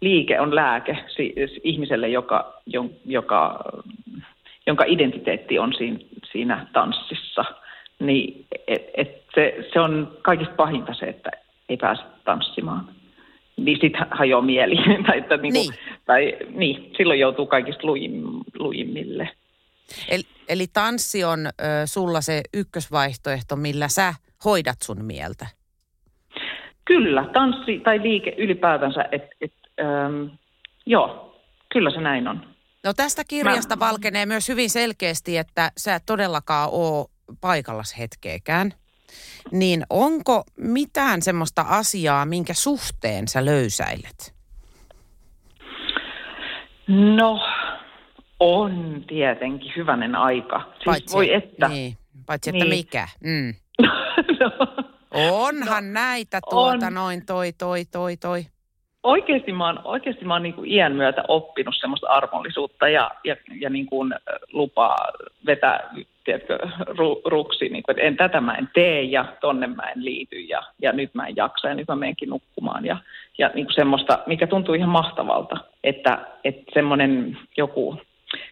liike 0.00 0.40
on 0.40 0.54
lääke 0.54 0.98
si, 1.08 1.34
ihmiselle, 1.62 2.08
joka, 2.08 2.52
joka, 3.04 3.64
jonka 4.66 4.84
identiteetti 4.86 5.58
on 5.58 5.74
siinä, 5.74 5.98
siinä 6.32 6.66
tanssissa– 6.72 7.44
niin 8.00 8.46
et, 8.66 8.82
et 8.96 9.24
se, 9.34 9.56
se 9.72 9.80
on 9.80 10.18
kaikista 10.22 10.54
pahinta 10.54 10.94
se, 10.94 11.06
että 11.06 11.30
ei 11.68 11.76
pääse 11.76 12.02
tanssimaan. 12.24 12.88
Niin 13.56 13.78
sitten 13.80 14.06
hajoaa 14.10 14.42
mieli. 14.42 14.76
tai, 15.06 15.18
että 15.18 15.36
niinku, 15.36 15.60
niin. 15.60 15.74
tai 16.06 16.36
niin, 16.48 16.92
silloin 16.96 17.20
joutuu 17.20 17.46
kaikista 17.46 17.86
lujim, 17.86 18.22
lujimmille. 18.58 19.28
Eli, 20.08 20.22
eli 20.48 20.66
tanssi 20.72 21.24
on 21.24 21.46
ö, 21.46 21.50
sulla 21.84 22.20
se 22.20 22.42
ykkösvaihtoehto, 22.54 23.56
millä 23.56 23.88
sä 23.88 24.14
hoidat 24.44 24.82
sun 24.82 25.04
mieltä? 25.04 25.46
Kyllä, 26.84 27.24
tanssi 27.32 27.80
tai 27.80 28.02
liike 28.02 28.34
ylipäätänsä, 28.38 29.04
että 29.12 29.28
et, 29.40 29.52
ähm, 29.80 30.34
joo, 30.86 31.36
kyllä 31.72 31.90
se 31.90 32.00
näin 32.00 32.28
on. 32.28 32.46
No 32.84 32.92
tästä 32.94 33.22
kirjasta 33.28 33.76
Mä... 33.76 33.80
valkenee 33.80 34.26
myös 34.26 34.48
hyvin 34.48 34.70
selkeästi, 34.70 35.36
että 35.36 35.72
sä 35.76 35.94
et 35.94 36.02
todellakaan 36.06 36.68
ole 36.72 37.06
paikallas 37.40 37.98
hetkeekään. 37.98 38.72
Niin 39.52 39.82
onko 39.90 40.44
mitään 40.56 41.22
semmoista 41.22 41.64
asiaa, 41.68 42.24
minkä 42.26 42.54
suhteen 42.54 43.28
sä 43.28 43.44
löysäilet? 43.44 44.34
No, 46.88 47.40
on 48.40 49.04
tietenkin 49.08 49.72
hyvänen 49.76 50.14
aika. 50.14 50.58
Siis 50.72 50.84
paitsi, 50.84 51.16
voi 51.16 51.34
että. 51.34 51.68
Niin, 51.68 51.96
paitsi 52.26 52.50
että 52.50 52.64
niin. 52.64 52.76
mikä. 52.76 53.08
Mm. 53.24 53.54
no. 54.40 54.50
Onhan 55.14 55.86
no, 55.86 55.92
näitä 56.00 56.40
tuota 56.50 56.86
on. 56.86 56.94
noin 56.94 57.26
toi, 57.26 57.52
toi, 57.52 57.84
toi, 57.84 58.16
toi. 58.16 58.46
Oikeasti 59.02 59.52
mä 59.52 59.66
oon, 59.66 59.80
oikeasti 59.84 60.24
mä 60.24 60.34
oon 60.34 60.42
niin 60.42 60.54
kuin 60.54 60.70
iän 60.70 60.92
myötä 60.92 61.24
oppinut 61.28 61.74
semmoista 61.80 62.06
armollisuutta 62.06 62.88
ja, 62.88 63.10
ja, 63.24 63.36
ja 63.60 63.70
niin 63.70 63.86
kuin 63.86 64.14
lupaa 64.52 64.98
vetää 65.46 65.90
tiedätkö, 66.30 66.58
ru, 66.86 67.22
ruksi, 67.24 67.68
niin 67.68 67.82
kuin, 67.82 67.96
että 67.96 68.06
en, 68.06 68.16
tätä 68.16 68.40
mä 68.40 68.54
en 68.54 68.68
tee 68.74 69.02
ja 69.02 69.24
tonne 69.40 69.66
mä 69.66 69.82
en 69.82 70.04
liity 70.04 70.36
ja, 70.36 70.62
ja 70.82 70.92
nyt 70.92 71.14
mä 71.14 71.26
en 71.26 71.36
jaksa 71.36 71.68
ja 71.68 71.74
nyt 71.74 71.88
mä 71.88 71.96
menenkin 71.96 72.28
nukkumaan. 72.28 72.84
Ja, 72.84 72.96
ja 73.38 73.50
niin 73.54 73.66
kuin 73.66 73.74
semmoista, 73.74 74.18
mikä 74.26 74.46
tuntuu 74.46 74.74
ihan 74.74 74.88
mahtavalta, 74.88 75.56
että, 75.84 76.18
että 76.44 76.62
semmoinen 76.74 77.38
joku 77.56 78.00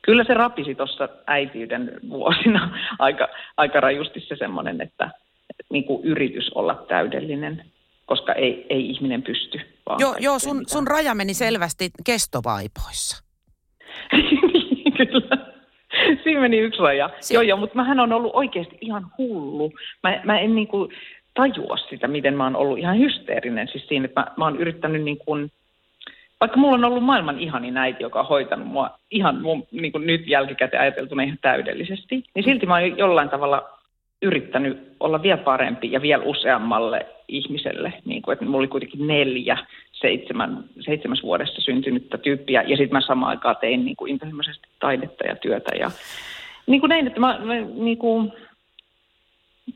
kyllä 0.02 0.24
se 0.24 0.34
rapisi 0.34 0.74
tuossa 0.74 1.08
äitiyden 1.26 2.00
vuosina 2.08 2.78
aika, 2.98 3.28
aika 3.56 3.80
rajusti 3.80 4.20
se 4.20 4.36
semmoinen, 4.36 4.80
että 4.80 5.10
niin 5.70 5.84
kuin 5.84 6.04
yritys 6.04 6.50
olla 6.54 6.74
täydellinen, 6.88 7.64
koska 8.06 8.32
ei, 8.32 8.66
ei 8.70 8.90
ihminen 8.90 9.22
pysty. 9.22 9.60
Joo, 9.98 10.16
joo 10.20 10.38
sun, 10.38 10.64
sun 10.66 10.86
raja 10.86 11.14
meni 11.14 11.34
selvästi 11.34 11.90
kestovaipoissa. 12.04 13.24
kyllä. 14.98 15.47
Siinä 16.28 16.40
meni 16.40 16.58
yksi 16.58 16.82
raja. 16.82 17.10
Si- 17.20 17.34
joo, 17.34 17.42
joo, 17.42 17.58
mutta 17.58 17.76
mähän 17.76 18.00
on 18.00 18.12
ollut 18.12 18.30
oikeasti 18.34 18.78
ihan 18.80 19.06
hullu. 19.18 19.72
Mä, 20.02 20.20
mä 20.24 20.38
en 20.38 20.54
niin 20.54 20.68
kuin 20.68 20.92
tajua 21.34 21.76
sitä, 21.76 22.08
miten 22.08 22.34
mä 22.34 22.44
oon 22.44 22.56
ollut 22.56 22.78
ihan 22.78 22.98
hysteerinen. 22.98 23.68
Siis 23.68 23.88
siinä, 23.88 24.04
että 24.04 24.20
mä, 24.20 24.26
mä 24.36 24.44
oon 24.44 24.56
yrittänyt 24.56 25.02
niin 25.02 25.18
kuin, 25.18 25.50
vaikka 26.40 26.56
mulla 26.56 26.74
on 26.74 26.84
ollut 26.84 27.04
maailman 27.04 27.40
ihanin 27.40 27.76
äiti, 27.76 28.02
joka 28.02 28.20
on 28.20 28.26
hoitanut 28.26 28.68
mua 28.68 28.90
ihan 29.10 29.42
mun, 29.42 29.66
niin 29.72 29.92
kuin 29.92 30.06
nyt 30.06 30.26
jälkikäteen 30.26 30.82
ajateltuna 30.82 31.22
ihan 31.22 31.38
täydellisesti, 31.42 32.24
niin 32.34 32.44
silti 32.44 32.66
mä 32.66 32.74
oon 32.74 32.98
jollain 32.98 33.28
tavalla 33.28 33.68
yrittänyt 34.22 34.92
olla 35.00 35.22
vielä 35.22 35.36
parempi 35.36 35.92
ja 35.92 36.02
vielä 36.02 36.22
useammalle 36.24 37.06
ihmiselle. 37.28 37.92
Niin 38.04 38.22
kuin, 38.22 38.32
että 38.32 38.44
mulla 38.44 38.58
oli 38.58 38.68
kuitenkin 38.68 39.06
neljä 39.06 39.58
seitsemän, 40.00 40.64
seitsemäs 40.80 41.22
vuodessa 41.22 41.60
syntynyttä 41.60 42.18
tyyppiä 42.18 42.62
ja 42.62 42.76
sitten 42.76 42.92
mä 42.92 43.00
samaan 43.00 43.30
aikaan 43.30 43.56
tein 43.60 43.84
niin 43.84 43.96
kuin 43.96 44.10
intohimoisesti 44.10 44.68
taidetta 44.80 45.26
ja 45.26 45.36
työtä. 45.36 45.76
Ja, 45.80 45.90
niin 46.66 46.80
kuin 46.80 46.88
näin, 46.88 47.06
että 47.06 47.20
mä, 47.20 47.38
mä 47.38 47.54
niin 47.54 47.98
kuin, 47.98 48.32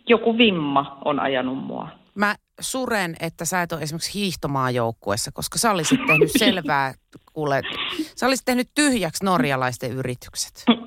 joku 0.09 0.38
vimma 0.38 0.99
on 1.05 1.21
ajanut 1.21 1.59
mua. 1.59 1.88
Mä 2.14 2.35
suren, 2.61 3.14
että 3.21 3.45
sä 3.45 3.62
et 3.62 3.73
ole 3.73 3.83
esimerkiksi 3.83 4.19
hiihtomaajoukkuessa, 4.19 5.31
koska 5.35 5.59
sä 5.59 5.71
olisit 5.71 6.00
tehnyt 6.07 6.31
selvää, 6.45 6.95
kuule, 7.33 7.62
sä 8.17 8.26
olisit 8.26 8.45
tehnyt 8.45 8.69
tyhjäksi 8.75 9.25
norjalaisten 9.25 9.93
yritykset. 9.93 10.64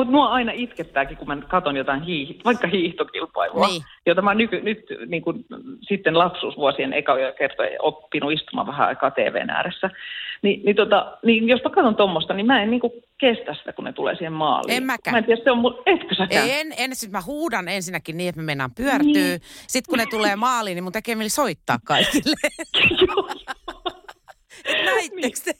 Mutta 0.00 0.12
mua 0.12 0.28
aina 0.28 0.52
itkettääkin, 0.52 1.16
kun 1.16 1.26
mä 1.28 1.36
katson 1.48 1.76
jotain 1.76 2.00
hiih- 2.00 2.40
vaikka 2.44 2.68
hiihtokilpailua, 2.68 3.66
niin. 3.66 3.82
jota 4.06 4.22
mä 4.22 4.34
nyky, 4.34 4.60
nyt 4.60 4.78
niin 5.06 5.22
kun, 5.22 5.44
sitten 5.88 6.18
lapsuusvuosien 6.18 6.92
eka 6.92 7.14
kertoja 7.38 7.78
oppinut 7.82 8.32
istumaan 8.32 8.66
vähän 8.66 8.88
aikaa 8.88 9.10
TVn 9.10 9.50
ääressä. 9.50 9.90
Ni, 10.42 10.62
niin, 10.64 10.76
tota, 10.76 11.18
niin 11.24 11.48
jos 11.48 11.60
mä 11.64 11.70
katson 11.70 11.96
tuommoista, 11.96 12.34
niin 12.34 12.46
mä 12.46 12.62
en 12.62 12.70
niin 12.70 12.80
kestä 13.18 13.54
sitä, 13.54 13.72
kun 13.72 13.84
ne 13.84 13.92
tulee 13.92 14.14
siihen 14.14 14.32
maaliin. 14.32 14.76
En 14.76 14.82
mäkään. 14.82 15.14
Mä 15.14 15.18
en 15.18 15.24
tiedä, 15.24 15.40
se 15.44 15.50
on 15.50 15.58
mun, 15.58 15.82
etkö 15.86 16.14
säkään? 16.14 16.50
En, 16.50 16.72
en, 16.78 16.96
siis 16.96 17.12
mä 17.12 17.22
huudan 17.26 17.68
ensinnäkin 17.68 18.16
niin, 18.16 18.28
että 18.28 18.40
me 18.40 18.44
mennään 18.44 18.74
pyörtyy. 18.74 19.12
Niin. 19.12 19.40
Sitten 19.66 19.90
kun 19.90 19.98
ne 19.98 20.06
tulee 20.10 20.36
maaliin, 20.46 20.74
niin 20.74 20.84
mun 20.84 20.92
tekee 20.92 21.14
mieli 21.14 21.28
soittaa 21.30 21.78
kaikille. 21.84 22.36
Näittekö 24.84 25.40
te? 25.44 25.52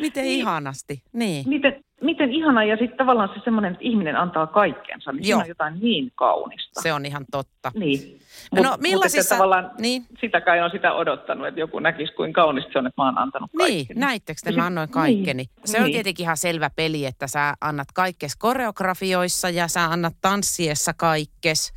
Miten 0.00 0.24
niin. 0.24 0.40
ihanasti. 0.40 1.02
Niin. 1.12 1.48
Miten, 1.48 1.84
miten 2.02 2.32
ihana 2.32 2.64
ja 2.64 2.76
sitten 2.76 2.98
tavallaan 2.98 3.28
se 3.28 3.40
semmoinen, 3.44 3.72
että 3.72 3.84
ihminen 3.84 4.16
antaa 4.16 4.46
kaikkensa, 4.46 5.12
niin 5.12 5.28
Joo. 5.28 5.38
siinä 5.38 5.42
on 5.42 5.48
jotain 5.48 5.80
niin 5.80 6.12
kaunista. 6.14 6.82
Se 6.82 6.92
on 6.92 7.06
ihan 7.06 7.24
totta. 7.30 7.72
Niin. 7.74 8.20
Mut, 8.56 8.64
no 8.64 8.76
millaisissa... 8.80 9.34
tavallaan 9.34 9.70
niin. 9.78 10.06
sitä 10.20 10.40
kai 10.40 10.60
on 10.60 10.70
sitä 10.70 10.92
odottanut, 10.92 11.46
että 11.46 11.60
joku 11.60 11.78
näkisi 11.78 12.12
kuin 12.12 12.32
kaunista 12.32 12.72
se 12.72 12.78
on, 12.78 12.86
että 12.86 13.02
mä 13.02 13.06
oon 13.06 13.18
antanut 13.18 13.50
kaikkeni. 13.58 13.86
Niin, 13.88 14.00
näittekö 14.00 14.40
te, 14.44 14.52
mä 14.52 14.66
annoin 14.66 14.88
kaikkeni. 14.88 15.42
Niin. 15.42 15.48
Se 15.64 15.78
on 15.78 15.84
niin. 15.84 15.92
tietenkin 15.92 16.24
ihan 16.24 16.36
selvä 16.36 16.70
peli, 16.76 17.06
että 17.06 17.26
sä 17.26 17.54
annat 17.60 17.88
kaikkes 17.94 18.36
koreografioissa 18.36 19.50
ja 19.50 19.68
sä 19.68 19.84
annat 19.84 20.14
tanssiessa 20.20 20.92
kaikkes. 20.94 21.72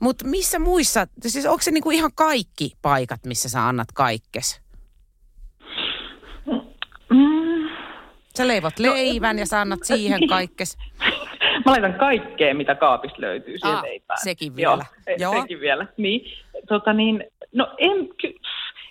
Mutta 0.00 0.24
missä 0.24 0.58
muissa, 0.58 1.06
siis 1.26 1.46
onko 1.46 1.62
se 1.62 1.70
niinku 1.70 1.90
ihan 1.90 2.10
kaikki 2.14 2.72
paikat, 2.82 3.20
missä 3.26 3.48
sä 3.48 3.68
annat 3.68 3.88
kaikkes? 3.94 4.69
Sä 8.40 8.48
leivot 8.48 8.78
no, 8.78 8.92
leivän 8.92 9.36
no, 9.36 9.40
ja 9.40 9.46
sä 9.46 9.60
annat 9.60 9.80
siihen 9.82 10.28
kaikkes. 10.28 10.78
Mä 11.64 11.72
laitan 11.72 11.94
kaikkea, 11.94 12.54
mitä 12.54 12.74
kaapista 12.74 13.20
löytyy 13.20 13.58
siihen 13.58 13.76
ah, 13.76 13.82
leipään. 13.82 14.18
Sekin 14.22 14.56
vielä. 14.56 14.84
Joo, 15.06 15.16
Joo. 15.18 15.40
sekin 15.40 15.60
vielä. 15.60 15.86
Niin, 15.96 16.24
tota 16.68 16.92
niin, 16.92 17.24
no 17.52 17.68
en, 17.78 18.08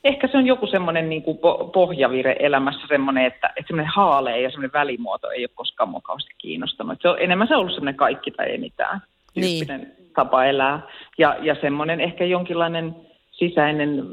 ehkä 0.03 0.27
se 0.27 0.37
on 0.37 0.45
joku 0.45 0.67
semmoinen 0.67 1.09
niin 1.09 1.23
kuin 1.23 1.39
pohjavire 1.73 2.35
elämässä, 2.39 2.87
semmoinen, 2.87 3.25
että, 3.25 3.47
että 3.47 3.67
semmoinen 3.67 3.93
haalee 3.95 4.41
ja 4.41 4.49
semmoinen 4.49 4.73
välimuoto 4.73 5.29
ei 5.29 5.43
ole 5.43 5.49
koskaan 5.55 5.89
mukavasti 5.89 6.31
kiinnostanut. 6.37 7.01
Se 7.01 7.09
on, 7.09 7.19
enemmän 7.19 7.47
se 7.47 7.53
on 7.53 7.59
ollut 7.59 7.73
semmoinen 7.73 7.97
kaikki 7.97 8.31
tai 8.31 8.45
ei 8.45 8.57
mitään 8.57 9.01
niin. 9.35 9.67
tapa 10.15 10.45
elää. 10.45 10.81
Ja, 11.17 11.37
ja 11.41 11.55
semmoinen 11.61 12.01
ehkä 12.01 12.25
jonkinlainen 12.25 12.95
sisäinen 13.31 14.03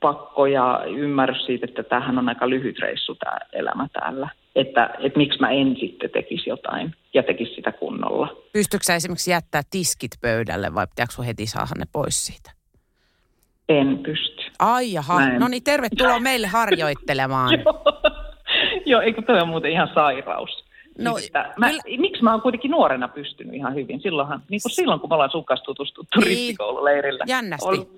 pakko 0.00 0.46
ja 0.46 0.82
ymmärrys 0.88 1.46
siitä, 1.46 1.66
että 1.68 1.82
tämähän 1.82 2.18
on 2.18 2.28
aika 2.28 2.50
lyhyt 2.50 2.78
reissu 2.78 3.14
tämä 3.14 3.38
elämä 3.52 3.88
täällä 3.92 4.28
että, 4.56 4.90
että 4.98 5.18
miksi 5.18 5.40
mä 5.40 5.50
en 5.50 5.76
sitten 5.80 6.10
tekisi 6.10 6.50
jotain 6.50 6.94
ja 7.14 7.22
tekisi 7.22 7.54
sitä 7.54 7.72
kunnolla. 7.72 8.36
Pystytkö 8.52 8.94
esimerkiksi 8.94 9.30
jättää 9.30 9.62
tiskit 9.70 10.10
pöydälle 10.20 10.74
vai 10.74 10.86
pitääkö 10.86 11.22
heti 11.22 11.46
saada 11.46 11.70
ne 11.78 11.84
pois 11.92 12.26
siitä? 12.26 12.50
En 13.68 13.98
pysty. 13.98 14.42
Ai 14.58 14.92
jaha, 14.92 15.28
no 15.28 15.48
niin 15.48 15.64
tervetuloa 15.64 16.20
meille 16.20 16.46
harjoittelemaan. 16.46 17.54
Joo. 17.64 17.84
Joo, 18.86 19.00
eikö 19.00 19.22
toi 19.22 19.38
ole 19.38 19.48
muuten 19.48 19.70
ihan 19.70 19.90
sairaus? 19.94 20.64
No, 20.98 21.16
mä, 21.58 21.68
kyllä... 21.68 21.82
Miksi 21.98 22.22
mä 22.22 22.32
oon 22.32 22.42
kuitenkin 22.42 22.70
nuorena 22.70 23.08
pystynyt 23.08 23.54
ihan 23.54 23.74
hyvin? 23.74 24.00
Silloinhan, 24.00 24.42
niin 24.48 24.60
kuin 24.62 24.72
silloin 24.72 25.00
kun 25.00 25.10
me 25.10 25.14
ollaan 25.14 25.30
sun 25.30 25.44
tutustuttu 25.64 26.20
niin. 26.20 26.28
rippikoululeirillä. 26.28 27.24
Jännästi. 27.26 27.68
Oli, 27.68 27.88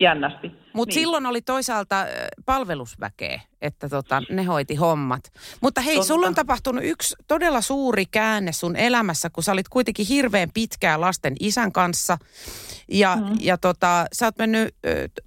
jännästi. 0.00 0.52
Mutta 0.72 0.94
niin. 0.94 1.00
silloin 1.00 1.26
oli 1.26 1.42
toisaalta 1.42 2.06
palvelusväkeä, 2.46 3.40
että 3.62 3.88
tota, 3.88 4.22
ne 4.30 4.44
hoiti 4.44 4.74
hommat. 4.74 5.20
Mutta 5.60 5.80
hei, 5.80 5.94
Totta. 5.94 6.08
sulla 6.08 6.26
on 6.26 6.34
tapahtunut 6.34 6.84
yksi 6.84 7.16
todella 7.28 7.60
suuri 7.60 8.06
käänne 8.06 8.52
sun 8.52 8.76
elämässä, 8.76 9.30
kun 9.30 9.42
sä 9.42 9.52
olit 9.52 9.68
kuitenkin 9.68 10.06
hirveän 10.06 10.48
pitkää 10.54 11.00
lasten 11.00 11.34
isän 11.40 11.72
kanssa. 11.72 12.18
Ja, 12.92 13.16
mm. 13.16 13.36
ja 13.40 13.58
tota, 13.58 14.06
sä 14.12 14.26
oot 14.26 14.38
mennyt 14.38 14.74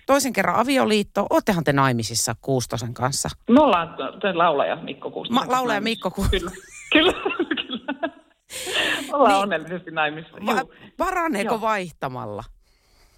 toisen 0.05 0.33
kerran 0.33 0.55
avioliittoon. 0.55 1.27
Oottehan 1.29 1.63
te 1.63 1.73
naimisissa 1.73 2.35
Kuustosen 2.41 2.93
kanssa? 2.93 3.29
Me 3.49 3.61
ollaan 3.61 3.95
laulaja 4.33 4.75
Mikko 4.75 5.11
Kuustosen 5.11 5.47
Ma, 5.47 5.53
Laulaja 5.53 5.81
Mikko 5.81 6.11
Kuustosen. 6.11 6.49
Kyllä, 6.93 7.11
kyllä. 7.13 7.55
kyllä. 7.55 8.21
Ollaan 9.13 9.31
niin, 9.31 9.43
onnellisesti 9.43 9.91
naimissa. 9.91 10.37
Va- 10.45 10.65
paraneeko 10.97 11.53
Joo. 11.53 11.61
vaihtamalla? 11.61 12.43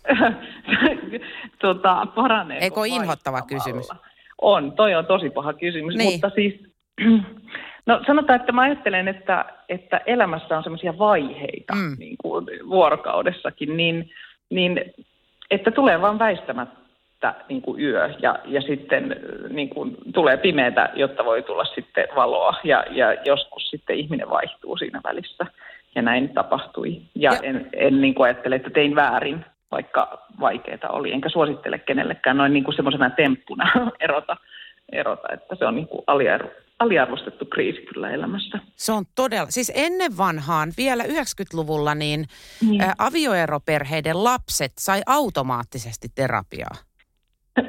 tota, 1.62 2.08
paraneeko 2.16 2.84
Eikö 2.84 2.96
inhottava 3.02 3.42
kysymys? 3.42 3.90
On, 4.42 4.72
toi 4.72 4.96
on 4.96 5.06
tosi 5.06 5.30
paha 5.30 5.54
kysymys, 5.54 5.96
niin. 5.96 6.12
mutta 6.12 6.30
siis, 6.30 6.64
no 7.86 8.02
sanotaan, 8.08 8.40
että 8.40 8.52
mä 8.52 8.62
ajattelen, 8.62 9.08
että, 9.08 9.46
että 9.70 10.02
elämässä 10.06 10.58
on 10.58 10.64
semmoisia 10.64 10.98
vaiheita 10.98 11.76
mm. 11.76 11.96
niin 12.00 12.16
kuin 12.24 12.46
vuorokaudessakin, 12.70 13.78
niin, 13.78 14.12
niin 14.50 14.94
että 15.52 15.72
tulee 15.72 16.02
vaan 16.02 16.20
väistämättä 16.20 17.34
niin 17.50 17.62
kuin 17.62 17.82
yö 17.82 18.10
ja, 18.22 18.40
ja 18.46 18.62
sitten 18.62 19.16
niin 19.50 19.70
kuin 19.70 19.98
tulee 20.14 20.38
pimeätä, 20.38 20.90
jotta 20.96 21.26
voi 21.26 21.44
tulla 21.44 21.66
sitten 21.66 22.08
valoa 22.16 22.56
ja, 22.64 22.86
ja 22.90 23.14
joskus 23.26 23.70
sitten 23.70 23.96
ihminen 23.96 24.30
vaihtuu 24.30 24.78
siinä 24.78 25.02
välissä 25.04 25.46
ja 25.96 26.02
näin 26.02 26.30
tapahtui. 26.30 27.02
Ja, 27.16 27.34
ja. 27.34 27.40
en, 27.44 27.70
en 27.74 28.02
niin 28.02 28.14
kuin 28.14 28.26
ajattele, 28.26 28.56
että 28.56 28.70
tein 28.70 28.96
väärin 28.96 29.46
vaikka 29.74 30.26
vaikeita 30.40 30.90
oli. 30.90 31.12
Enkä 31.14 31.30
suosittele 31.30 31.80
kenellekään 31.80 32.38
noin 32.38 32.54
niin 32.54 32.64
kuin 32.64 32.76
semmoisena 32.76 33.10
temppuna 33.10 33.72
erota, 34.00 34.38
erota, 34.92 35.28
että 35.34 35.56
se 35.56 35.66
on 35.66 35.76
niin 35.76 35.88
kuin 35.88 36.04
aliarvo, 36.08 36.50
aliarvostettu 36.80 37.46
kriisi 37.46 37.82
kyllä 37.82 38.10
elämässä. 38.12 38.60
Se 38.76 38.92
on 38.92 39.06
todella, 39.16 39.48
siis 39.52 39.72
ennen 39.76 40.18
vanhaan, 40.18 40.72
vielä 40.78 41.04
90-luvulla, 41.04 41.96
niin, 41.96 42.26
niin. 42.70 42.82
Ä, 42.82 42.94
avioeroperheiden 43.00 44.24
lapset 44.24 44.72
sai 44.80 45.02
automaattisesti 45.06 46.08
terapiaa. 46.16 46.76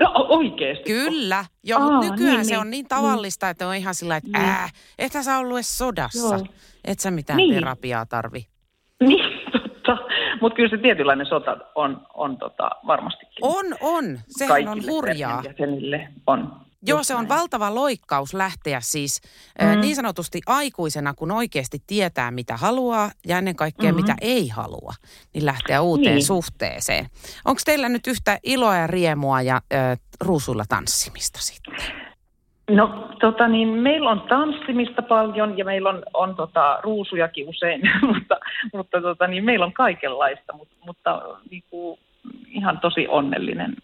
No 0.00 0.12
oikeesti? 0.28 0.84
Kyllä. 0.84 1.44
Jo, 1.62 1.76
Aa, 1.78 1.82
mutta 1.90 2.10
nykyään 2.10 2.34
niin, 2.36 2.44
se 2.44 2.50
niin, 2.50 2.60
on 2.60 2.70
niin 2.70 2.88
tavallista, 2.88 3.48
että 3.48 3.68
on 3.68 3.74
ihan 3.74 3.94
sillä, 3.94 4.16
että 4.16 4.38
Niin. 4.38 4.48
ää, 4.48 4.68
ethän 4.98 5.24
sä 5.24 5.38
ollut 5.38 5.56
edes 5.56 5.78
sodassa. 5.78 6.34
Joo. 6.36 6.46
Et 6.84 7.00
sä 7.00 7.10
mitään 7.10 7.36
Niin. 7.36 7.54
terapiaa 7.54 8.06
tarvi. 8.06 8.46
Niin, 9.00 9.33
totta. 9.86 10.04
Mutta 10.40 10.56
kyllä 10.56 10.68
se 10.70 10.78
tietynlainen 10.82 11.26
sota 11.26 11.56
on, 11.74 12.06
on 12.14 12.36
tota, 12.38 12.70
varmastikin. 12.86 13.38
On, 13.42 13.64
on. 13.80 14.20
Sehän 14.28 14.68
on 14.68 14.86
hurjaa. 14.86 15.42
on. 16.26 16.64
Joo, 16.86 17.02
se 17.02 17.14
on 17.14 17.28
valtava 17.28 17.74
loikkaus 17.74 18.34
lähteä 18.34 18.80
siis 18.80 19.20
mm. 19.62 19.80
Niin 19.80 19.96
sanotusti 19.96 20.40
aikuisena, 20.46 21.14
kun 21.14 21.30
oikeasti 21.30 21.82
tietää, 21.86 22.30
mitä 22.30 22.56
haluaa 22.56 23.10
ja 23.26 23.38
ennen 23.38 23.56
kaikkea 23.56 23.92
Mhm. 23.92 24.00
mitä 24.00 24.14
ei 24.20 24.48
halua, 24.48 24.92
niin 25.34 25.46
lähteä 25.46 25.80
uuteen 25.82 26.14
Niin. 26.14 26.24
suhteeseen. 26.24 27.06
Onko 27.44 27.60
teillä 27.64 27.88
nyt 27.88 28.06
yhtä 28.06 28.38
iloa 28.42 28.76
ja 28.76 28.86
riemua 28.86 29.42
ja 29.42 29.60
ö, 29.72 29.76
ruusuilla 30.20 30.64
tanssimista 30.68 31.38
sitten? 31.42 31.74
No 32.70 33.08
tota 33.20 33.48
niin, 33.48 33.68
meillä 33.68 34.10
on 34.10 34.20
tanssimista 34.20 35.02
paljon 35.02 35.58
ja 35.58 35.64
meillä 35.64 35.88
on, 35.88 36.02
on 36.14 36.36
tota, 36.36 36.78
ruusujakin 36.82 37.48
usein, 37.48 37.80
mutta, 38.14 38.36
mutta 38.72 39.00
tota 39.00 39.26
niin, 39.26 39.44
meillä 39.44 39.64
on 39.64 39.72
kaikenlaista, 39.72 40.52
mutta, 40.52 40.74
mutta 40.86 41.22
niin 41.50 41.62
kuin, 41.70 41.98
ihan 42.48 42.78
tosi 42.80 43.08
onnellinen 43.08 43.76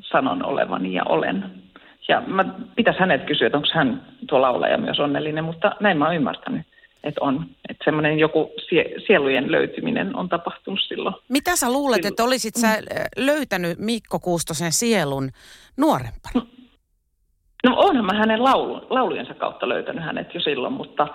sanon 0.00 0.44
olevani 0.44 0.94
ja 0.94 1.02
olen. 1.04 1.44
Ja 2.08 2.22
mä 2.26 2.44
pitäisi 2.76 3.00
hänet 3.00 3.24
kysyä, 3.24 3.46
että 3.46 3.58
onko 3.58 3.68
hän 3.74 4.06
tuo 4.28 4.40
laulaja 4.42 4.78
myös 4.78 5.00
onnellinen, 5.00 5.44
mutta 5.44 5.72
näin 5.80 5.98
mä 5.98 6.04
oon 6.04 6.16
ymmärtänyt, 6.16 6.66
että 7.04 7.20
on. 7.20 7.46
Että 7.68 7.84
semmoinen 7.84 8.18
joku 8.18 8.52
sie- 8.58 9.06
sielujen 9.06 9.52
löytyminen 9.52 10.16
on 10.16 10.28
tapahtunut 10.28 10.80
silloin. 10.88 11.14
Mitä 11.28 11.56
sä 11.56 11.72
luulet, 11.72 11.96
Kyllä. 11.96 12.08
että 12.08 12.24
olisit 12.24 12.54
sä 12.54 12.78
löytänyt 13.16 13.78
Mikko 13.78 14.18
Kuustosen 14.18 14.72
sielun 14.72 15.30
nuorempana? 15.76 16.34
No 16.34 16.46
onhan 17.72 18.04
mä 18.04 18.12
hänen 18.18 18.44
laulun, 18.44 18.86
laulujensa 18.90 19.34
kautta 19.34 19.68
löytänyt 19.68 20.04
hänet 20.04 20.34
jo 20.34 20.40
silloin, 20.40 20.72
mutta 20.72 21.06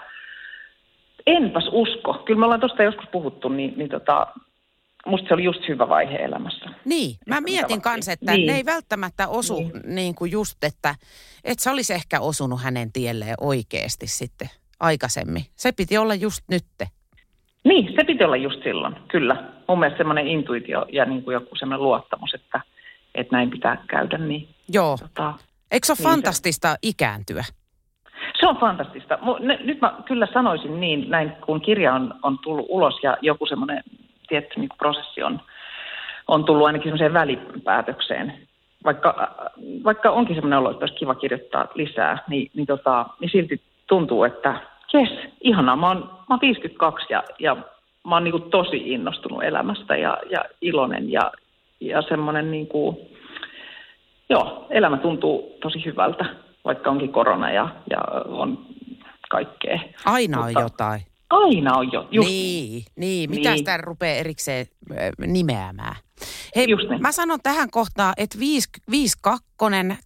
enpäs 1.27 1.69
usko. 1.71 2.13
Kyllä 2.13 2.39
me 2.39 2.45
ollaan 2.45 2.59
tuosta 2.59 2.83
joskus 2.83 3.09
puhuttu, 3.11 3.49
niin, 3.49 3.73
niin 3.77 3.89
tota, 3.89 4.27
musta 5.05 5.27
se 5.27 5.33
oli 5.33 5.43
just 5.43 5.67
hyvä 5.67 5.89
vaihe 5.89 6.15
elämässä. 6.15 6.69
Niin, 6.85 7.15
mä 7.27 7.35
Että 7.35 7.41
mietin 7.41 7.81
kanssa, 7.81 8.11
että 8.11 8.31
Niin. 8.31 8.47
ne 8.47 8.55
ei 8.55 8.65
välttämättä 8.65 9.27
osu 9.27 9.59
niin. 9.59 9.71
Niin. 9.95 10.15
kuin 10.15 10.31
just, 10.31 10.63
että 10.63 10.95
et 11.43 11.59
sä 11.59 11.71
olisi 11.71 11.93
ehkä 11.93 12.19
osunut 12.19 12.63
hänen 12.63 12.91
tielleen 12.91 13.35
oikeasti 13.41 14.07
sitten 14.07 14.49
aikaisemmin. 14.79 15.43
Se 15.55 15.71
piti 15.71 15.97
olla 15.97 16.15
just 16.15 16.43
nytte. 16.49 16.87
Niin, 17.63 17.93
se 17.95 18.03
piti 18.03 18.23
olla 18.23 18.37
just 18.37 18.63
silloin, 18.63 18.95
kyllä. 19.07 19.43
Mun 19.67 19.79
mielestä 19.79 19.97
semmoinen 19.97 20.27
intuitio 20.27 20.85
ja 20.91 21.05
niin 21.05 21.23
kuin 21.23 21.33
joku 21.33 21.55
semmoinen 21.55 21.83
luottamus, 21.83 22.33
että, 22.33 22.61
että 23.15 23.35
näin 23.35 23.49
pitää 23.49 23.83
käydä, 23.87 24.17
niin 24.17 24.49
Joo. 24.69 24.97
tota, 24.97 25.33
Eikö 25.71 25.85
se 25.85 25.91
ole 25.91 25.97
Niin 25.97 26.03
se- 26.03 26.09
fantastista 26.09 26.75
ikääntyä? 26.81 27.43
Se 28.39 28.47
on 28.47 28.57
fantastista. 28.57 29.19
Nyt 29.63 29.81
mä 29.81 29.93
kyllä 30.05 30.27
sanoisin 30.33 30.79
niin, 30.79 31.09
näin 31.09 31.31
kun 31.31 31.61
kirja 31.61 31.93
on, 31.93 32.13
on 32.23 32.39
tullut 32.39 32.65
ulos 32.69 33.03
ja 33.03 33.17
joku 33.21 33.45
semmoinen 33.45 33.83
tietty 34.29 34.59
niin 34.59 34.69
prosessi 34.77 35.23
on, 35.23 35.41
on 36.27 36.45
tullut 36.45 36.67
ainakin 36.67 36.85
semmoiseen 36.85 37.13
välipäätökseen. 37.13 38.47
Vaikka, 38.83 39.35
vaikka 39.83 40.11
onkin 40.11 40.35
semmoinen 40.35 40.59
olo, 40.59 40.71
että 40.71 40.83
olisi 40.83 40.99
kiva 40.99 41.15
kirjoittaa 41.15 41.67
lisää, 41.75 42.17
niin, 42.29 42.51
niin, 42.55 42.67
tota, 42.67 43.05
niin 43.19 43.31
silti 43.31 43.61
tuntuu, 43.87 44.23
että 44.23 44.61
jes, 44.93 45.09
ihanaa. 45.41 45.75
Mä 45.75 45.87
oon, 45.87 45.97
mä 45.97 46.35
oon 46.35 46.41
52 46.41 47.05
ja, 47.09 47.23
ja 47.39 47.55
mä 48.07 48.15
oon 48.15 48.23
niin 48.23 48.49
tosi 48.51 48.77
innostunut 48.77 49.43
elämästä 49.43 49.95
ja, 49.95 50.17
ja 50.29 50.45
iloinen 50.61 51.11
ja, 51.11 51.31
ja 51.79 52.01
semmoinen 52.01 52.51
niin 52.51 52.67
kuin, 52.67 52.97
joo, 54.29 54.67
elämä 54.69 54.97
tuntuu 54.97 55.57
tosi 55.61 55.85
hyvältä, 55.85 56.25
vaikka 56.65 56.89
onkin 56.89 57.11
korona 57.11 57.51
ja, 57.51 57.69
ja 57.89 57.97
on 58.25 58.65
kaikkea. 59.29 59.79
Aina 60.05 60.37
Mutta- 60.37 60.59
on 60.59 60.63
jotain. 60.65 61.01
Aina 61.29 61.77
on 61.77 61.91
jo, 61.91 62.07
just 62.11 62.29
Niin, 62.29 62.83
niin. 62.95 63.29
Mitä 63.29 63.49
Niin. 63.49 63.57
sitä 63.57 63.77
rupeaa 63.77 64.15
erikseen 64.17 64.65
nimeämään? 65.27 65.95
Hei, 66.55 66.69
Just 66.69 66.89
niin. 66.89 67.01
mä 67.01 67.11
sanon 67.11 67.39
tähän 67.43 67.69
kohtaan, 67.71 68.13
että 68.17 68.39
52 68.39 69.45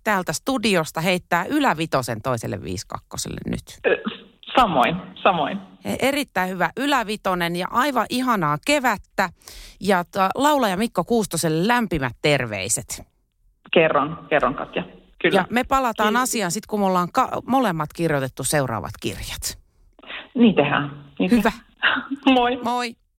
täältä 0.04 0.34
studiosta 0.34 1.02
heittää 1.02 1.46
ylävitosen 1.46 2.22
toiselle 2.22 2.64
52 2.64 3.30
nyt. 3.46 3.64
Samoin, 4.56 4.96
samoin. 5.24 5.58
E- 5.86 5.96
Erittäin 6.08 6.50
hyvä 6.50 6.70
ylävitonen 6.78 7.56
ja 7.56 7.68
aivan 7.72 8.06
ihanaa 8.10 8.58
kevättä. 8.68 9.30
Ja 9.82 10.04
laulaja 10.36 10.78
Mikko 10.78 11.04
Kuustoselle 11.04 11.68
lämpimät 11.68 12.14
terveiset. 12.22 13.04
Kerron, 13.74 14.26
kerron 14.30 14.56
Katja. 14.56 14.84
Kyllä. 15.22 15.40
Ja 15.40 15.46
me 15.50 15.64
palataan 15.64 16.10
Kiitos. 16.14 16.30
asiaan 16.30 16.52
sitten, 16.52 16.68
kun 16.70 16.80
me 16.80 16.86
ollaan 16.86 17.08
ka- 17.14 17.42
molemmat 17.48 17.90
kirjoitettu 17.96 18.44
seuraavat 18.44 18.92
kirjat. 19.02 19.60
Niin 20.36 20.56
tehdään. 20.56 21.04
Niin 21.20 21.32
Hyvä. 21.32 21.52
Moi. 22.36 22.60
Moi. 22.64 22.96